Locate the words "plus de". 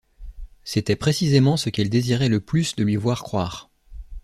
2.41-2.83